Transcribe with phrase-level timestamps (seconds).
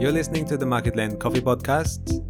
[0.00, 2.20] You're listening to the Market Lane Coffee Podcast.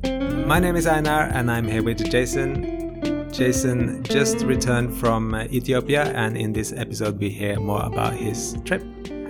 [0.47, 3.31] My name is Einar and I'm here with Jason.
[3.33, 8.83] Jason just returned from Ethiopia, and in this episode, we hear more about his trip.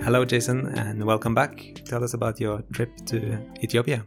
[0.03, 1.81] Hello, Jason, and welcome back.
[1.85, 4.05] Tell us about your trip to Ethiopia.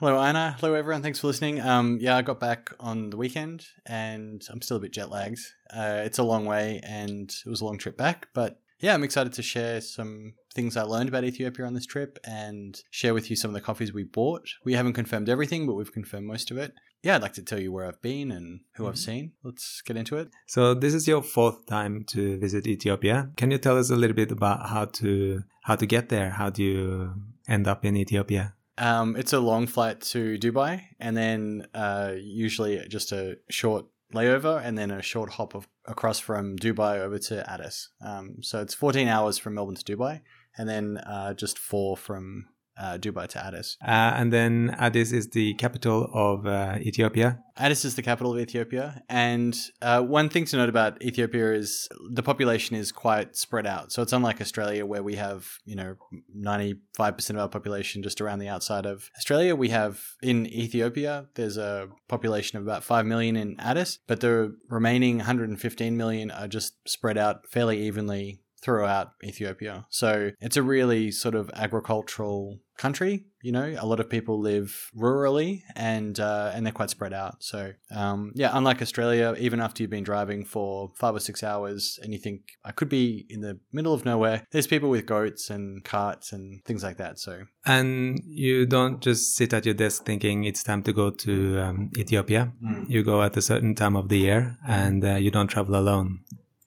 [0.00, 0.54] Hello, Anna.
[0.60, 1.02] Hello, everyone.
[1.02, 1.60] Thanks for listening.
[1.60, 5.40] Um, yeah, I got back on the weekend and I'm still a bit jet lagged.
[5.74, 9.04] Uh, it's a long way and it was a long trip back, but yeah, I'm
[9.04, 13.30] excited to share some things I learned about Ethiopia on this trip and share with
[13.30, 14.48] you some of the coffees we bought.
[14.64, 16.72] We haven't confirmed everything, but we've confirmed most of it.
[17.02, 19.32] Yeah, I'd like to tell you where I've been and who I've seen.
[19.44, 20.30] Let's get into it.
[20.46, 23.30] So this is your fourth time to visit Ethiopia.
[23.36, 26.30] Can you tell us a little bit about how to how to get there?
[26.30, 27.14] How do you
[27.48, 28.54] end up in Ethiopia?
[28.78, 34.60] Um, it's a long flight to Dubai, and then uh, usually just a short layover,
[34.64, 37.88] and then a short hop of, across from Dubai over to Addis.
[38.04, 40.20] Um, so it's 14 hours from Melbourne to Dubai,
[40.56, 42.46] and then uh, just four from
[42.78, 43.76] uh, Dubai to Addis.
[43.82, 47.40] Uh, and then Addis is the capital of uh, Ethiopia.
[47.56, 51.88] Addis is the capital of Ethiopia, and uh, one thing to note about Ethiopia is
[52.12, 53.90] the population is quite spread out.
[53.92, 55.96] So it's unlike Australia, where we have you know
[56.32, 59.56] ninety five percent of our population just around the outside of Australia.
[59.56, 64.56] We have in Ethiopia, there's a population of about five million in Addis, but the
[64.68, 69.86] remaining one hundred and fifteen million are just spread out fairly evenly throughout Ethiopia.
[69.88, 73.24] So it's a really sort of agricultural country.
[73.42, 77.42] You know, a lot of people live rurally and uh, and they're quite spread out.
[77.42, 81.98] So um, yeah, unlike Australia, even after you've been driving for five or six hours
[82.02, 85.50] and you think I could be in the middle of nowhere, there's people with goats
[85.50, 87.18] and carts and things like that.
[87.18, 91.60] So And you don't just sit at your desk thinking it's time to go to
[91.60, 92.52] um, Ethiopia.
[92.88, 96.20] You go at a certain time of the year, and uh, you don't travel alone.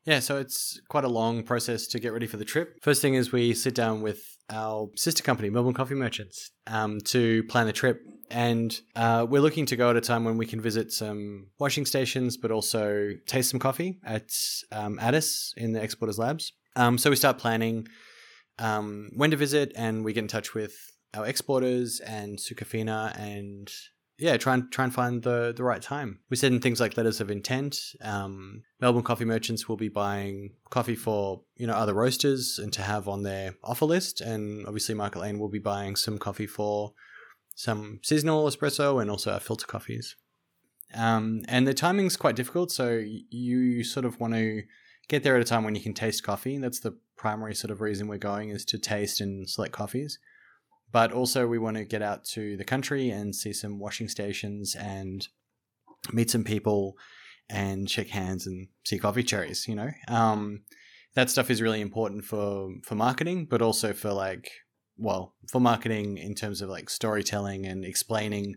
[0.06, 2.80] Yeah, so it's quite a long process to get ready for the trip.
[2.82, 7.44] First thing is we sit down with our sister company, Melbourne Coffee Merchants, um, to
[7.44, 8.02] plan the trip.
[8.32, 11.86] And uh, we're looking to go at a time when we can visit some washing
[11.86, 14.30] stations, but also taste some coffee at
[14.72, 16.54] um, Addis in the Exporters Labs.
[16.76, 17.88] Um, so we start planning
[18.58, 20.74] um, when to visit, and we get in touch with
[21.14, 23.70] our exporters and Sucafina and
[24.22, 26.20] yeah, try and try and find the the right time.
[26.30, 27.80] We said in things like letters of intent.
[28.02, 32.84] Um, Melbourne coffee merchants will be buying coffee for you know other roasters and to
[32.84, 36.94] have on their offer list, and obviously Market Lane will be buying some coffee for
[37.56, 40.16] some seasonal espresso and also our filter coffees.
[40.94, 44.62] Um, and the timing's quite difficult, so you sort of want to
[45.08, 46.60] get there at a time when you can taste coffee.
[46.60, 50.20] That's the primary sort of reason we're going is to taste and select coffees
[50.92, 54.76] but also we want to get out to the country and see some washing stations
[54.76, 55.28] and
[56.12, 56.96] meet some people
[57.50, 59.90] and shake hands and see coffee cherries you know?
[60.08, 60.64] Um,
[61.16, 64.50] that stuff is really important for for marketing but also for like
[64.98, 68.56] well for marketing in terms of like storytelling and explaining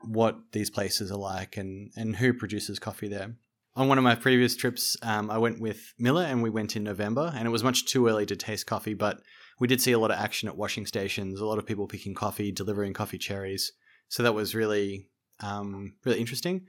[0.00, 3.36] what these places are like and and who produces coffee there.
[3.76, 6.84] On one of my previous trips um, i went with miller and we went in
[6.84, 9.20] november and it was much too early to taste coffee but
[9.60, 12.14] we did see a lot of action at washing stations, a lot of people picking
[12.14, 13.72] coffee, delivering coffee cherries.
[14.08, 15.08] So that was really,
[15.40, 16.66] um, really interesting.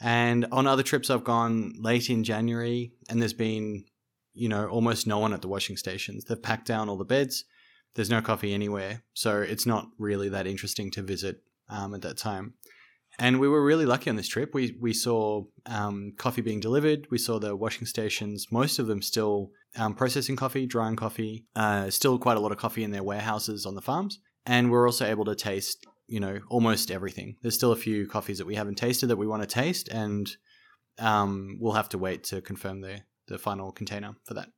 [0.00, 3.84] And on other trips, I've gone late in January, and there's been,
[4.32, 6.24] you know, almost no one at the washing stations.
[6.24, 7.44] They've packed down all the beds.
[7.94, 12.16] There's no coffee anywhere, so it's not really that interesting to visit um, at that
[12.16, 12.54] time.
[13.18, 14.54] And we were really lucky on this trip.
[14.54, 17.08] We we saw um, coffee being delivered.
[17.10, 21.46] We saw the washing stations, most of them still um, processing coffee, drying coffee.
[21.54, 24.18] Uh, still quite a lot of coffee in their warehouses on the farms.
[24.46, 27.36] And we're also able to taste, you know, almost everything.
[27.42, 30.28] There's still a few coffees that we haven't tasted that we want to taste, and
[30.98, 34.48] um, we'll have to wait to confirm the the final container for that.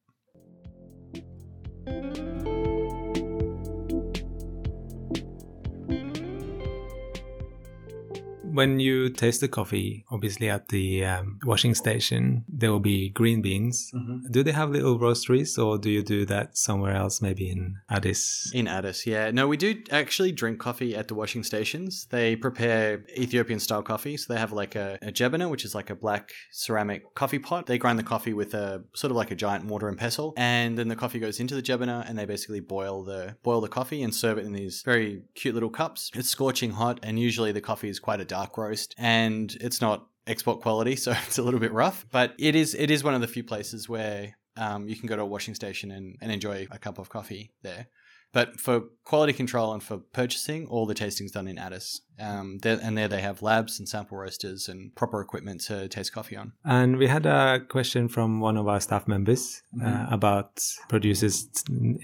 [8.52, 13.42] When you taste the coffee, obviously at the um, washing station, there will be green
[13.42, 13.92] beans.
[14.30, 18.50] Do they have little roasteries, or do you do that somewhere else, maybe in Addis?
[18.54, 19.30] In Addis, yeah.
[19.30, 22.06] No, we do actually drink coffee at the washing stations.
[22.10, 24.16] They prepare Ethiopian style coffee.
[24.16, 27.66] So they have like a, a jebana, which is like a black ceramic coffee pot.
[27.66, 30.34] They grind the coffee with a sort of like a giant mortar and pestle.
[30.36, 33.68] And then the coffee goes into the jebana and they basically boil the boil the
[33.68, 36.10] coffee and serve it in these very cute little cups.
[36.14, 40.06] It's scorching hot and usually the coffee is quite a dark roast and it's not
[40.26, 42.06] export quality, so it's a little bit rough.
[42.10, 45.16] But it is it is one of the few places where um, you can go
[45.16, 47.86] to a washing station and, and enjoy a cup of coffee there.
[48.32, 52.00] But for quality control and for purchasing, all the tasting's done in Addis.
[52.20, 56.12] Um, there, and there they have labs and sample roasters and proper equipment to taste
[56.12, 56.52] coffee on.
[56.64, 60.12] And we had a question from one of our staff members uh, Mhm.
[60.12, 61.48] about producers,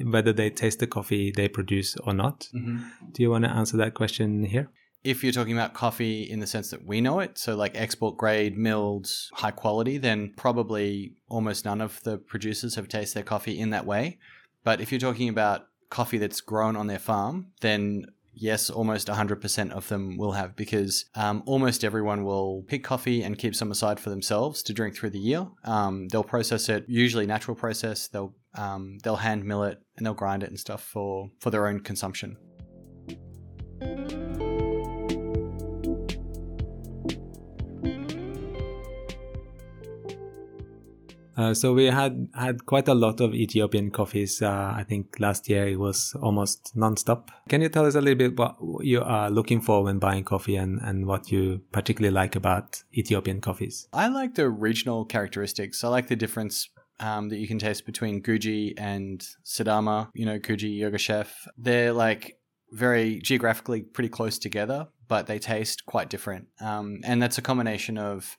[0.05, 2.49] whether they taste the coffee they produce or not.
[3.12, 4.69] Do you want to answer that question here?
[5.06, 8.17] If you're talking about coffee in the sense that we know it, so like export
[8.17, 13.56] grade, milled, high quality, then probably almost none of the producers have tasted their coffee
[13.56, 14.19] in that way.
[14.64, 19.70] But if you're talking about coffee that's grown on their farm, then yes, almost 100%
[19.70, 24.00] of them will have because um, almost everyone will pick coffee and keep some aside
[24.00, 25.47] for themselves to drink through the year.
[25.62, 28.09] Um, they'll process it, usually natural process.
[28.09, 31.69] They'll um, they'll hand mill it and they'll grind it and stuff for for their
[31.69, 32.37] own consumption.
[41.37, 44.41] Uh, so we had had quite a lot of Ethiopian coffees.
[44.41, 47.31] Uh, I think last year it was almost non-stop.
[47.49, 50.56] Can you tell us a little bit what you are looking for when buying coffee
[50.56, 53.88] and, and what you particularly like about Ethiopian coffees?
[53.93, 55.85] I like the regional characteristics.
[55.85, 56.69] I like the difference
[57.00, 60.09] um, that you can taste between Guji and Sidama.
[60.15, 61.47] You know, Guji Yirgacheffe.
[61.59, 62.38] They're like
[62.73, 66.49] very geographically pretty close together, but they taste quite different.
[66.61, 68.37] Um, and that's a combination of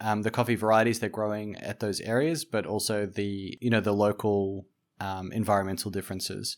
[0.00, 3.92] um, the coffee varieties they're growing at those areas, but also the you know the
[3.92, 4.66] local
[5.00, 6.56] um, environmental differences.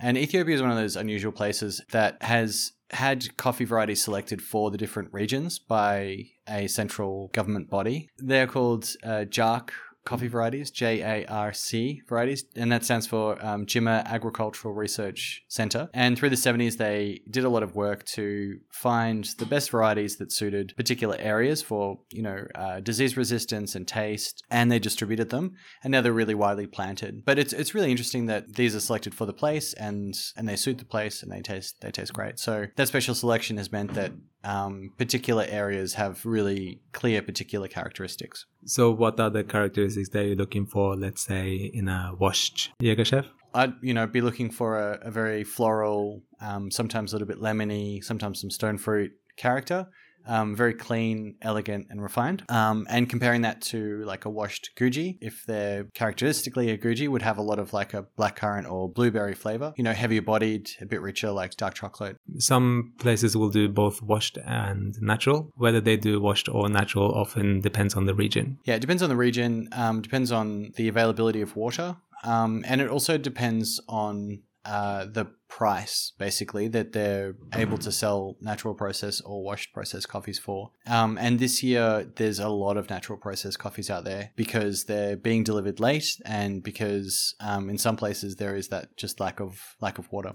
[0.00, 4.70] And Ethiopia is one of those unusual places that has had coffee varieties selected for
[4.70, 8.08] the different regions by a central government body.
[8.18, 9.70] They're called uh, JARC
[10.08, 15.44] coffee varieties, J A R C varieties, and that stands for um, Jimma Agricultural Research
[15.48, 15.90] Center.
[15.92, 20.16] And through the 70s, they did a lot of work to find the best varieties
[20.16, 25.28] that suited particular areas for, you know, uh, disease resistance and taste, and they distributed
[25.28, 25.56] them.
[25.84, 27.24] And now they're really widely planted.
[27.26, 30.56] But it's it's really interesting that these are selected for the place and and they
[30.56, 32.38] suit the place and they taste they taste great.
[32.38, 34.12] So that special selection has meant that
[34.44, 38.46] um, particular areas have really clear particular characteristics.
[38.64, 43.26] So what are the characteristics that you're looking for, let's say, in a washed Yirgacheffe?
[43.54, 47.38] I'd you know be looking for a, a very floral, um, sometimes a little bit
[47.38, 49.86] lemony, sometimes some stone fruit character.
[50.26, 52.44] Um, very clean, elegant, and refined.
[52.50, 57.22] Um, and comparing that to like a washed Guji, if they're characteristically a Guji, would
[57.22, 59.72] have a lot of like a blackcurrant or blueberry flavor.
[59.76, 62.16] You know, heavier bodied, a bit richer, like dark chocolate.
[62.38, 65.50] Some places will do both washed and natural.
[65.56, 68.58] Whether they do washed or natural often depends on the region.
[68.64, 69.68] Yeah, it depends on the region.
[69.72, 75.24] Um, depends on the availability of water, um, and it also depends on uh, the
[75.48, 80.72] price, basically, that they're able to sell natural process or washed process coffees for.
[80.86, 85.16] Um, and this year, there's a lot of natural process coffees out there because they're
[85.16, 89.76] being delivered late, and because um, in some places there is that just lack of
[89.80, 90.34] lack of water.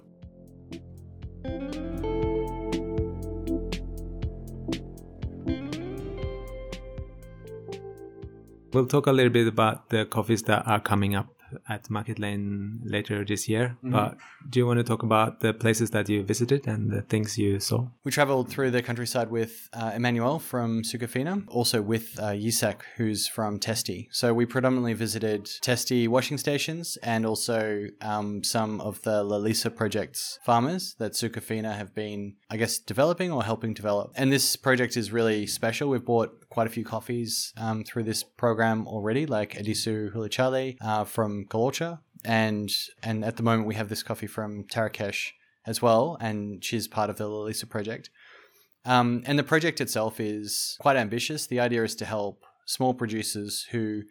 [8.74, 11.27] We'll talk a little bit about the coffees that are coming up
[11.68, 13.78] at Market Lane later this year.
[13.84, 13.92] Mhm.
[13.92, 14.18] But
[14.50, 17.60] do you want to talk about the places that you visited and the things you
[17.60, 17.88] saw?
[18.04, 23.28] We traveled through the countryside with uh, Emmanuel from Sucafina, also with uh, Yisak, who's
[23.28, 24.08] from Testi.
[24.12, 30.40] So we predominantly visited Testi washing stations and also um, some of the Lalisa project's
[30.44, 34.12] farmers that Sucafina have been, I guess, developing or helping develop.
[34.16, 35.90] And this project is really special.
[35.90, 41.04] We've bought quite a few coffees um, through this program already, like Edisu Hulichale uh,
[41.04, 42.00] from Kalocha.
[42.24, 42.70] And,
[43.02, 45.31] and at the moment, we have this coffee from Tarakesh
[45.66, 48.12] as well, and she's part of the Lalisa project.
[48.86, 51.48] Um, and the project itself is quite ambitious.
[51.48, 54.04] The idea is to help small producers who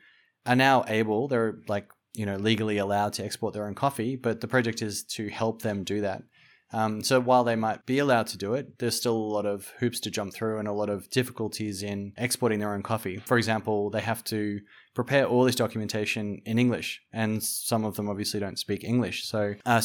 [0.45, 4.41] are now able, they're like, you know, legally allowed to export their own coffee, but
[4.41, 6.25] the project is to help them do that.
[6.73, 9.73] Um, so while they might be allowed to do it, there's still a lot of
[9.79, 13.19] hoops to jump through and a lot of difficulties in exporting their own coffee.
[13.19, 14.61] For example, they have to
[14.95, 19.25] prepare all this documentation in English, and some of them obviously don't speak English.
[19.25, 19.81] So uh,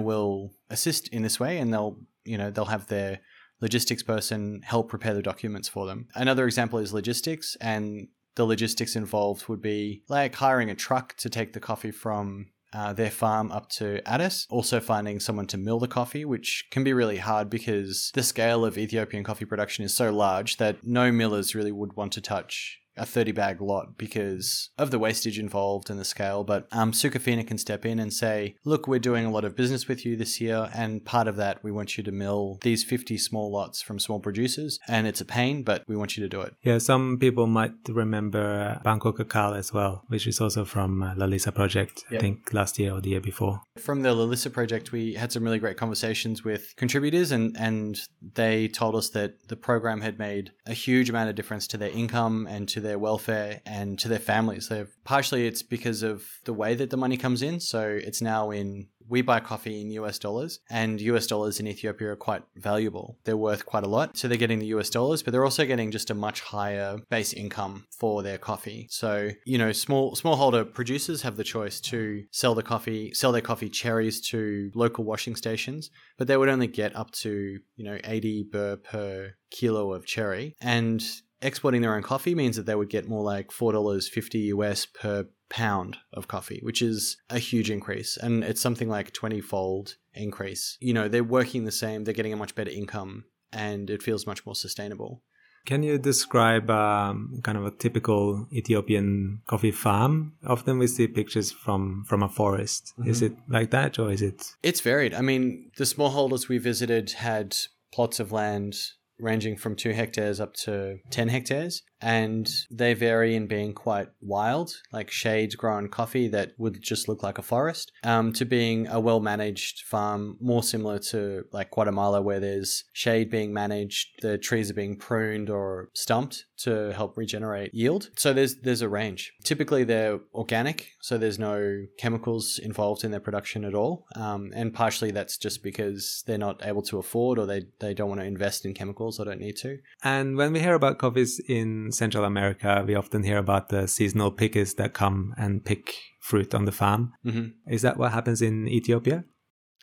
[0.00, 3.20] will assist in this way, and they'll you know they'll have their
[3.60, 6.08] logistics person help prepare the documents for them.
[6.14, 11.28] Another example is logistics, and the logistics involved would be like hiring a truck to
[11.28, 14.46] take the coffee from uh, their farm up to Addis.
[14.50, 18.64] Also, finding someone to mill the coffee, which can be really hard because the scale
[18.64, 22.80] of Ethiopian coffee production is so large that no millers really would want to touch
[22.98, 26.44] a 30 bag lot because of the wastage involved and the scale.
[26.44, 29.88] But um, Sucafina can step in and say, look, we're doing a lot of business
[29.88, 30.70] with you this year.
[30.74, 34.20] And part of that, we want you to mill these 50 small lots from small
[34.20, 34.78] producers.
[34.88, 36.54] And it's a pain, but we want you to do it.
[36.62, 41.54] Yeah, some people might remember Bangkok Cacao as well, which is also from uh, Lalisa
[41.54, 42.18] Project, Yep.
[42.18, 43.60] I think last year or the year before.
[43.76, 48.00] From the Lalisa project, we had some really great conversations with contributors, and, and
[48.34, 51.90] they told us that the program had made a huge amount of difference to their
[51.90, 54.68] income and to their welfare and to their families.
[54.68, 57.58] They've, partially, it's because of the way that the money comes in.
[57.58, 62.08] So it's now in we buy coffee in US dollars, and US dollars in Ethiopia
[62.10, 63.18] are quite valuable.
[63.24, 64.16] They're worth quite a lot.
[64.16, 67.32] So they're getting the US dollars, but they're also getting just a much higher base
[67.32, 68.86] income for their coffee.
[68.90, 73.40] So, you know, small smallholder producers have the choice to sell the coffee, sell their
[73.40, 77.98] coffee cherries to local washing stations, but they would only get up to, you know,
[78.04, 80.54] 80 birr per kilo of cherry.
[80.60, 81.02] And
[81.42, 85.96] exporting their own coffee means that they would get more like $4.50 US per pound
[86.12, 88.16] of coffee, which is a huge increase.
[88.16, 90.76] And it's something like 20 fold increase.
[90.80, 94.26] You know, they're working the same, they're getting a much better income, and it feels
[94.26, 95.22] much more sustainable.
[95.66, 100.32] Can you describe um, kind of a typical Ethiopian coffee farm?
[100.46, 102.94] Often we see pictures from from a forest.
[103.04, 104.54] Is it like that, or is it?
[104.62, 105.12] It's varied.
[105.12, 107.54] I mean, the smallholders we visited had
[107.92, 108.76] plots of land
[109.18, 111.82] ranging from two hectares up to 10 hectares.
[112.00, 117.22] And they vary in being quite wild, like shades grown coffee that would just look
[117.22, 122.22] like a forest, um, to being a well managed farm, more similar to like Guatemala,
[122.22, 127.72] where there's shade being managed, the trees are being pruned or stumped to help regenerate
[127.72, 128.10] yield.
[128.16, 129.32] So there's there's a range.
[129.44, 134.06] Typically they're organic, so there's no chemicals involved in their production at all.
[134.16, 138.08] Um, and partially that's just because they're not able to afford or they, they don't
[138.08, 139.78] want to invest in chemicals or don't need to.
[140.02, 144.30] And when we hear about coffees in Central America, we often hear about the seasonal
[144.30, 147.12] pickers that come and pick fruit on the farm.
[147.22, 149.24] hmm Is that what happens in Ethiopia?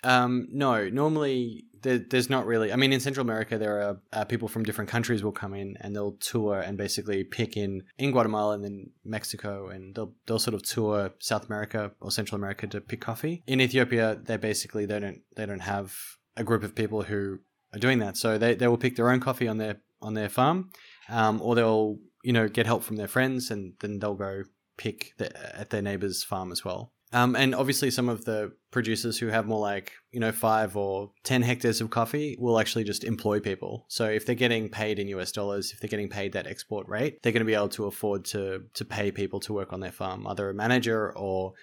[0.04, 2.74] Um, no, normally there, there's not really.
[2.74, 5.78] I mean, in Central America, there are uh, people from different countries will come in
[5.82, 10.40] and they'll tour and basically pick in in Guatemala and then Mexico, and they'll they'll
[10.40, 13.44] sort of tour South America or Central America to pick coffee.
[13.48, 15.96] In Ethiopia, they basically they don't they don't have
[16.36, 17.40] a group of people who
[17.74, 20.30] are doing that, so they they will pick their own coffee on their on their
[20.30, 20.72] farm,
[21.10, 24.44] um, or they'll you know get help from their friends and then they'll go
[24.78, 26.92] pick the, at their neighbor's farm as well.
[27.14, 31.12] Um, and obviously, some of the producers who have more like, you know, five or
[31.24, 33.86] 10 hectares of coffee will actually just employ people.
[33.88, 37.20] So if they're getting paid in US dollars, if they're getting paid that export rate,
[37.24, 39.94] they're going to be able to afford to, to pay people to work on their
[39.94, 41.54] farm, either a manager or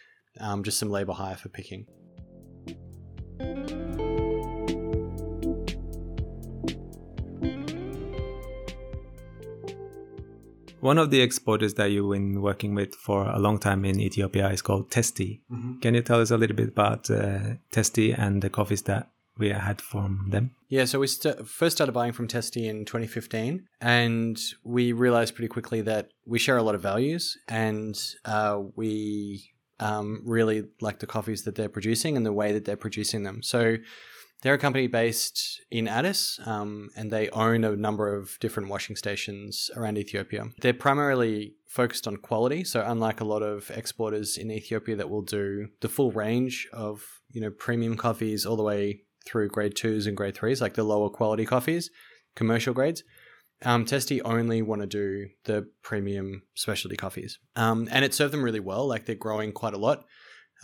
[0.40, 1.86] um, just some labor hire for picking.
[10.82, 14.50] One of the exporters that you've been working with for a long time in Ethiopia
[14.50, 15.40] is called Testi.
[15.80, 19.08] Can you tell us a little bit about uh, Testi and the coffees that
[19.38, 20.50] we had from them?
[20.68, 25.46] Yeah, so we st- first started buying from Testi in 2015, and we realized pretty
[25.46, 31.06] quickly that we share a lot of values, and uh, we um, really like the
[31.06, 33.40] coffees that they're producing and the way that they're producing them.
[33.40, 33.76] So
[34.42, 38.96] they're a company based in Addis, um, and they own a number of different washing
[38.96, 40.46] stations around Ethiopia.
[40.60, 45.22] They're primarily focused on quality, so unlike a lot of exporters in Ethiopia that will
[45.22, 50.06] do the full range of you know premium coffees all the way through grade twos
[50.06, 51.90] and grade threes, like the lower quality coffees,
[52.34, 53.04] commercial grades.
[53.64, 58.42] Um, Testi only want to do the premium specialty coffees, um, and it served them
[58.42, 58.88] really well.
[58.88, 60.04] Like they're growing quite a lot.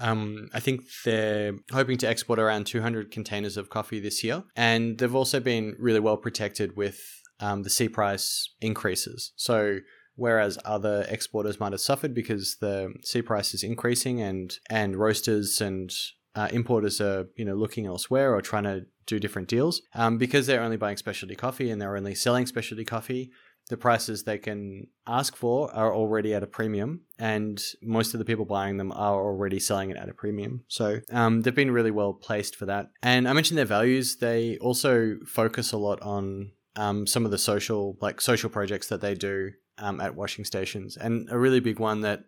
[0.00, 4.98] Um, I think they're hoping to export around 200 containers of coffee this year, and
[4.98, 7.00] they've also been really well protected with
[7.40, 9.32] um, the C price increases.
[9.36, 9.78] So
[10.18, 15.60] whereas other exporters might have suffered because the C price is increasing and and roasters
[15.60, 15.92] and
[16.34, 20.46] uh, importers are you know looking elsewhere or trying to do different deals um, because
[20.46, 23.30] they're only buying specialty coffee and they're only selling specialty coffee
[23.68, 28.24] the prices they can ask for are already at a premium and most of the
[28.24, 30.64] people buying them are already selling it at a premium.
[30.68, 32.90] So um, they've been really well placed for that.
[33.02, 34.16] And i mentioned their values.
[34.16, 39.00] They also focus a lot on um, some of the social like social projects that
[39.00, 40.96] they do um, at washing stations.
[40.96, 42.24] And a really big one that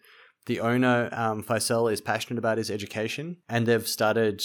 [0.46, 4.42] the owner, um, Faisal, is passionate about is education, and they've started,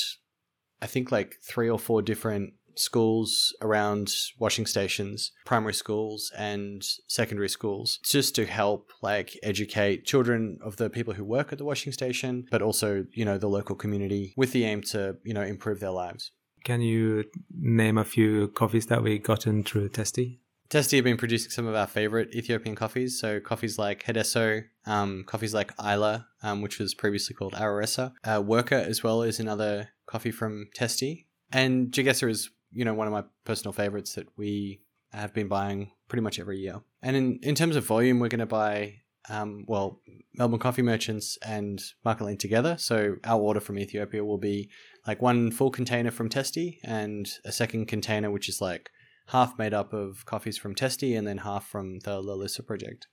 [0.82, 7.50] I think, like three or four different schools around washing stations, primary schools and secondary
[7.50, 11.92] schools, just to help like educate children of the people who work at the washing
[11.92, 15.80] station, but also, you know, the local community with the aim to, you know, improve
[15.80, 16.32] their lives.
[16.64, 20.40] Can you name a few coffees that we gotten through Testi?
[20.70, 23.20] Testi have been producing some of our favorite Ethiopian coffees.
[23.20, 28.14] So coffees like Hedeso, um, coffees like Isla, um, which was previously called Araresa.
[28.24, 31.26] Uh, Werka as well is another coffee from Testi.
[31.52, 35.92] And Jigesa is, you know, one of my personal favorites that we have been buying
[36.10, 36.82] pretty much every year.
[37.02, 38.96] And in, in terms of volume, we're going to buy,
[39.30, 40.02] um, well,
[40.36, 42.76] Melbourne Coffee Merchants and Market together.
[42.78, 44.70] So our order from Ethiopia will be
[45.08, 48.90] like one full container from Testi and a second container, which is like
[49.28, 53.08] half made up of coffees from Testi and then half from the Lalisa project.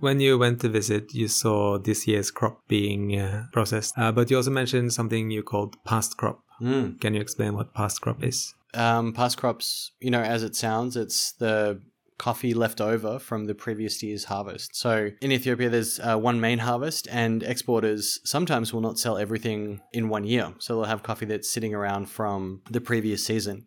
[0.00, 4.30] When you went to visit, you saw this year's crop being uh, processed, uh, but
[4.30, 6.40] you also mentioned something you called past crop.
[6.60, 7.00] Mm.
[7.00, 8.54] Can you explain what past crop is?
[8.74, 11.80] Um, past crops, you know, as it sounds, it's the
[12.18, 14.74] coffee left over from the previous year's harvest.
[14.74, 19.80] So in Ethiopia, there's uh, one main harvest, and exporters sometimes will not sell everything
[19.92, 20.52] in one year.
[20.58, 23.66] So they'll have coffee that's sitting around from the previous season.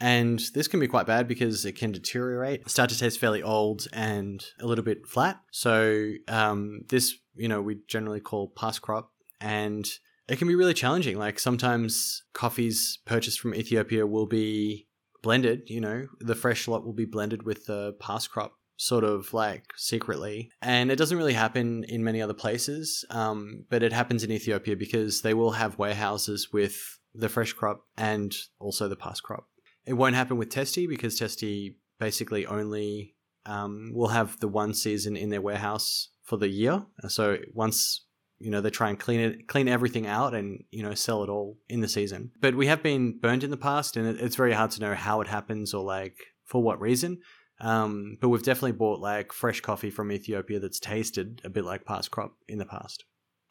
[0.00, 3.86] And this can be quite bad because it can deteriorate, start to taste fairly old
[3.92, 5.40] and a little bit flat.
[5.50, 9.88] So um, this, you know, we generally call past crop, and
[10.28, 11.18] it can be really challenging.
[11.18, 14.86] Like sometimes coffees purchased from Ethiopia will be
[15.22, 19.34] blended, you know, the fresh lot will be blended with the past crop sort of
[19.34, 20.50] like secretly.
[20.62, 24.76] And it doesn't really happen in many other places, um, but it happens in Ethiopia
[24.76, 29.48] because they will have warehouses with the fresh crop and also the past crop.
[29.88, 33.16] It won't happen with Testi because Testi basically only
[33.46, 36.84] um, will have the one season in their warehouse for the year.
[37.08, 38.04] So once
[38.38, 41.28] you know they try and clean it clean everything out and you know sell it
[41.28, 44.52] all in the season but we have been burned in the past and it's very
[44.52, 47.18] hard to know how it happens or like for what reason
[47.60, 51.84] um, but we've definitely bought like fresh coffee from ethiopia that's tasted a bit like
[51.84, 53.04] past crop in the past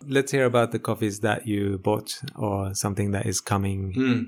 [0.06, 4.22] Let's hear about the coffees that you bought or something that is coming Hmm.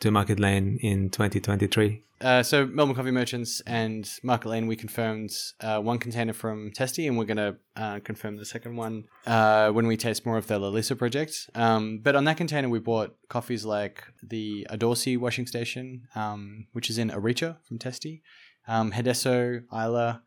[0.00, 2.02] To Market Lane in 2023.
[2.22, 5.30] Uh, so Melbourne Coffee Merchants and Market Lane, we confirmed
[5.60, 9.70] uh, one container from Testi, and we're going to uh, confirm the second one uh,
[9.70, 11.50] when we taste more of the Lalisa project.
[11.54, 16.88] Um, but on that container, we bought coffees like the Adorsi washing station, um, which
[16.88, 18.22] is in Aricha from Testy,
[18.66, 20.22] um, Hedeso, Isla,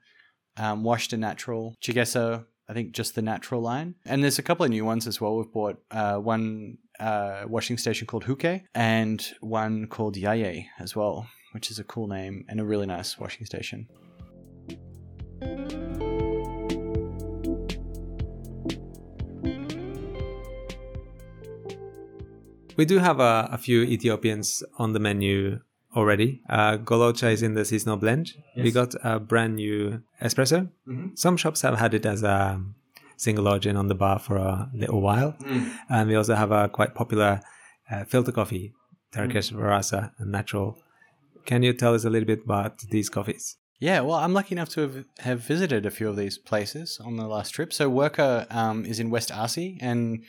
[0.57, 3.95] um, Washed and Natural, Chigesa, I think just the natural line.
[4.05, 5.35] And there's a couple of new ones as well.
[5.35, 11.27] We've bought uh, one uh, washing station called Huke and one called Yaye as well,
[11.53, 13.87] which is a cool name and a really nice washing station.
[22.75, 25.59] We do have a, a few Ethiopians on the menu
[25.95, 26.41] already.
[26.49, 28.33] Uh, Golocha is in the seasonal blend.
[28.57, 30.69] We got a brand new espresso.
[30.87, 31.17] Mhm.
[31.17, 32.59] Some shops have had it as a
[33.23, 35.35] single origin on the bar for a little while.
[35.89, 37.41] And we also have a quite popular
[37.91, 38.73] uh, filter coffee,
[39.13, 40.77] Tarakesh Warasa and natural.
[41.45, 43.57] Can you tell us a little bit about these coffees?
[43.79, 47.17] Yeah, well, I'm lucky enough to have, have visited a few of these places on
[47.17, 47.73] the last trip.
[47.73, 50.23] So Werka um, is in West Arsi, and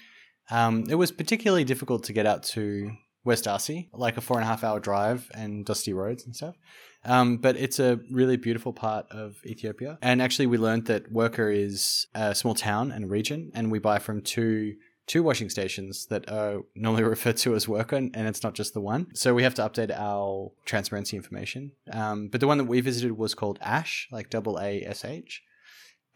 [0.51, 2.91] um, it was particularly difficult to get out to
[3.25, 6.57] West Arsi, like a four and a half hour drive and dusty roads and stuff.
[7.05, 9.99] Um, but it's a really beautiful part of Ethiopia.
[10.01, 13.99] And actually, we learned that Werka is a small town and region, and we buy
[13.99, 14.75] from two
[15.07, 18.81] two washing stations that are normally referred to as Werka, and it's not just the
[18.81, 19.15] one.
[19.15, 21.73] So we have to update our transparency information.
[21.93, 25.43] Um, but the one that we visited was called Ash, like double A S H.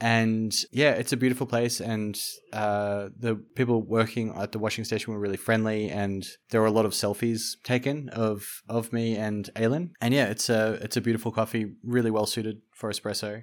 [0.00, 2.16] And yeah, it's a beautiful place, and
[2.52, 6.72] uh, the people working at the washing station were really friendly, and there were a
[6.72, 9.90] lot of selfies taken of of me and Aylin.
[10.00, 13.42] And yeah, it's a it's a beautiful coffee, really well suited for espresso.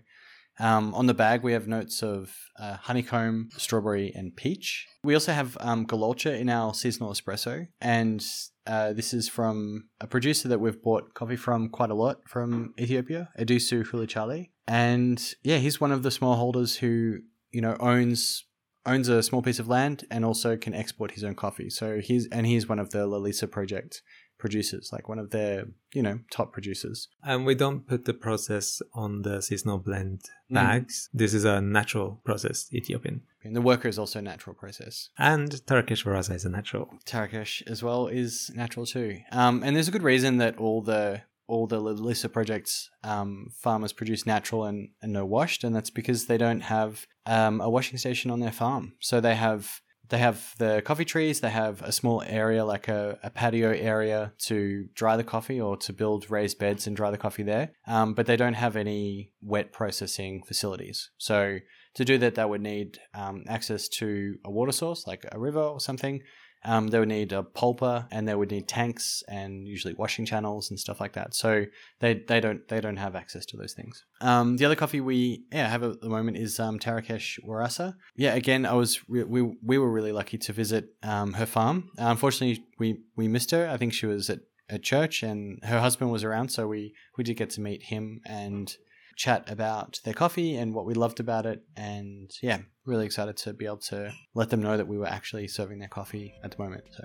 [0.58, 4.88] Um, on the bag, we have notes of uh, honeycomb, strawberry, and peach.
[5.04, 8.26] We also have um, in our seasonal espresso, and
[8.68, 12.74] uh, this is from a producer that we've bought coffee from quite a lot from
[12.80, 14.50] Ethiopia, Edusu Hulichale.
[14.68, 17.20] And yeah, he's one of the smallholders who
[17.52, 18.46] you know owns
[18.86, 21.70] owns a small piece of land and also can export his own coffee.
[21.70, 24.02] So he's and he's one of the Lalisa project
[24.38, 27.08] producers, like one of their you know top producers.
[27.24, 30.22] And we don't put the process on the seasonal blend
[30.52, 30.56] Mm.
[30.56, 31.10] bags.
[31.12, 33.22] This is a natural process, Ethiopian.
[33.44, 35.10] And the Werka is also a natural process.
[35.18, 36.88] And Tarakesh Warasa is a natural.
[37.06, 39.22] Tarakesh as well is natural too.
[39.32, 43.94] Um, and there's a good reason that all the all the Lalisa projects um, farmers
[43.94, 47.98] produce natural and, and no washed, and that's because they don't have um, a washing
[48.00, 48.94] station on their farm.
[49.00, 51.40] So they have they have the coffee trees.
[51.40, 55.78] They have a small area, like a, a patio area, to dry the coffee or
[55.78, 57.72] to build raised beds and dry the coffee there.
[57.88, 61.10] Um, but they don't have any wet processing facilities.
[61.18, 61.60] So
[61.96, 65.62] to do that, they would need um, access to a water source, like a river
[65.62, 66.22] or something.
[66.66, 70.70] Um, they would need a pulper, and they would need tanks and usually washing channels
[70.70, 71.34] and stuff like that.
[71.34, 71.66] So
[72.00, 74.04] they, they don't they don't have access to those things.
[74.22, 77.96] Um, the other coffee we yeah have at the moment is um, Tarakesh Warasa.
[78.16, 81.90] Yeah, again, I was re- we we were really lucky to visit um, her farm.
[81.98, 83.70] Uh, unfortunately, we we missed her.
[83.70, 87.24] I think she was at at church, and her husband was around, so we we
[87.24, 88.76] did get to meet him and
[89.16, 91.64] chat about their coffee and what we loved about it.
[91.76, 95.48] And yeah, really excited to be able to let them know that we were actually
[95.48, 96.84] serving their coffee at the moment.
[96.92, 97.04] So.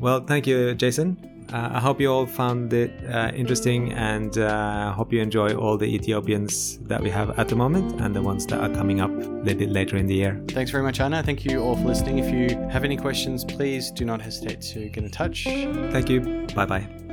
[0.00, 1.38] Well, thank you, Jason.
[1.52, 5.78] Uh, I hope you all found it uh, interesting and uh, hope you enjoy all
[5.78, 9.10] the Ethiopians that we have at the moment and the ones that are coming up
[9.10, 10.40] a little bit later in the year.
[10.48, 11.22] Thanks very much, Anna.
[11.22, 12.18] Thank you all for listening.
[12.18, 15.44] If you have any questions, please do not hesitate to get in touch.
[15.44, 16.46] Thank you.
[16.54, 17.07] Bye bye.